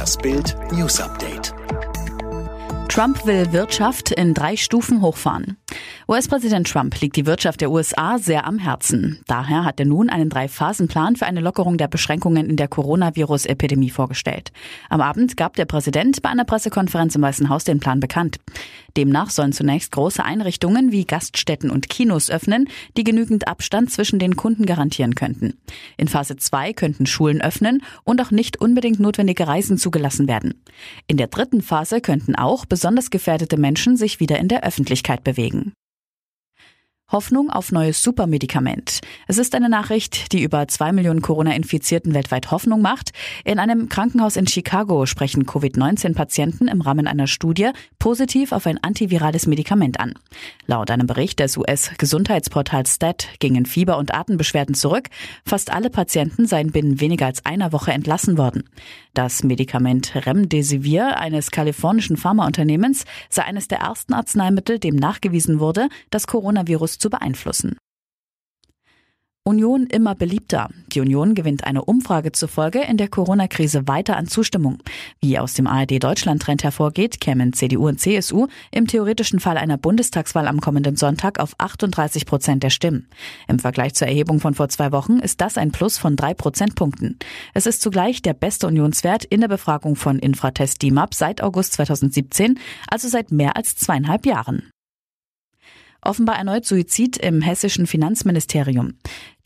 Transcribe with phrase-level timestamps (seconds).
[0.00, 1.52] Das Bild News Update.
[2.88, 5.58] Trump will Wirtschaft in drei Stufen hochfahren.
[6.08, 9.20] US-Präsident Trump liegt die Wirtschaft der USA sehr am Herzen.
[9.26, 14.50] Daher hat er nun einen Drei-Phasen-Plan für eine Lockerung der Beschränkungen in der Coronavirus-Epidemie vorgestellt.
[14.88, 18.38] Am Abend gab der Präsident bei einer Pressekonferenz im Weißen Haus den Plan bekannt.
[18.96, 24.34] Demnach sollen zunächst große Einrichtungen wie Gaststätten und Kinos öffnen, die genügend Abstand zwischen den
[24.34, 25.54] Kunden garantieren könnten.
[25.96, 30.54] In Phase 2 könnten Schulen öffnen und auch nicht unbedingt notwendige Reisen zugelassen werden.
[31.06, 35.59] In der dritten Phase könnten auch besonders gefährdete Menschen sich wieder in der Öffentlichkeit bewegen.
[37.12, 39.00] Hoffnung auf neues Supermedikament.
[39.26, 43.10] Es ist eine Nachricht, die über zwei Millionen Corona-Infizierten weltweit Hoffnung macht.
[43.44, 49.48] In einem Krankenhaus in Chicago sprechen Covid-19-Patienten im Rahmen einer Studie positiv auf ein antivirales
[49.48, 50.14] Medikament an.
[50.66, 55.08] Laut einem Bericht des US-Gesundheitsportals STAT gingen Fieber und Atembeschwerden zurück.
[55.44, 58.64] Fast alle Patienten seien binnen weniger als einer Woche entlassen worden.
[59.14, 66.28] Das Medikament Remdesivir eines kalifornischen Pharmaunternehmens sei eines der ersten Arzneimittel, dem nachgewiesen wurde, das
[66.28, 67.76] Coronavirus zu beeinflussen.
[69.42, 70.68] Union immer beliebter.
[70.92, 74.78] Die Union gewinnt eine Umfrage zufolge in der Corona-Krise weiter an Zustimmung.
[75.20, 80.60] Wie aus dem ARD-Deutschland-Trend hervorgeht, kämen CDU und CSU im theoretischen Fall einer Bundestagswahl am
[80.60, 83.08] kommenden Sonntag auf 38 Prozent der Stimmen.
[83.48, 87.18] Im Vergleich zur Erhebung von vor zwei Wochen ist das ein Plus von drei Prozentpunkten.
[87.54, 92.58] Es ist zugleich der beste Unionswert in der Befragung von Infratest DIMAP seit August 2017,
[92.88, 94.70] also seit mehr als zweieinhalb Jahren.
[96.02, 98.94] Offenbar erneut Suizid im hessischen Finanzministerium.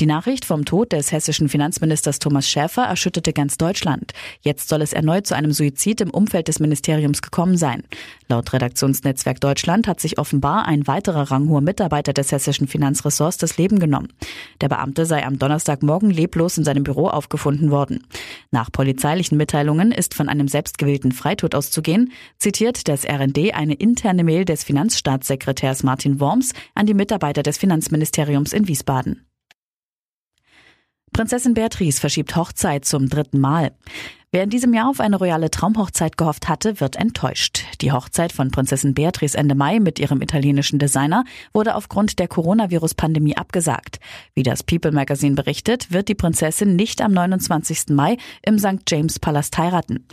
[0.00, 4.12] Die Nachricht vom Tod des hessischen Finanzministers Thomas Schäfer erschütterte ganz Deutschland.
[4.40, 7.84] Jetzt soll es erneut zu einem Suizid im Umfeld des Ministeriums gekommen sein.
[8.28, 13.78] Laut Redaktionsnetzwerk Deutschland hat sich offenbar ein weiterer ranghoher Mitarbeiter des hessischen Finanzressorts das Leben
[13.78, 14.08] genommen.
[14.60, 18.04] Der Beamte sei am Donnerstagmorgen leblos in seinem Büro aufgefunden worden.
[18.50, 24.44] Nach polizeilichen Mitteilungen ist von einem selbstgewählten Freitod auszugehen, zitiert das RND eine interne Mail
[24.44, 29.24] des Finanzstaatssekretärs Martin Worms an die Mitarbeiter des Finanzministeriums in Wiesbaden.
[31.14, 33.70] Prinzessin Beatrice verschiebt Hochzeit zum dritten Mal.
[34.34, 37.66] Wer in diesem Jahr auf eine royale Traumhochzeit gehofft hatte, wird enttäuscht.
[37.80, 41.22] Die Hochzeit von Prinzessin Beatrice Ende Mai mit ihrem italienischen Designer
[41.52, 44.00] wurde aufgrund der Coronavirus-Pandemie abgesagt.
[44.34, 47.90] Wie das People Magazine berichtet, wird die Prinzessin nicht am 29.
[47.90, 48.80] Mai im St.
[48.88, 50.04] James Palast heiraten.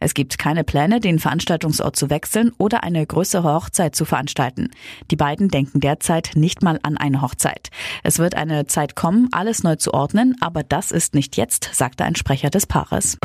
[0.00, 4.72] Es gibt keine Pläne, den Veranstaltungsort zu wechseln oder eine größere Hochzeit zu veranstalten.
[5.12, 7.70] Die beiden denken derzeit nicht mal an eine Hochzeit.
[8.02, 12.04] Es wird eine Zeit kommen, alles neu zu ordnen, aber das ist nicht jetzt, sagte
[12.04, 13.18] ein Sprecher des Paares.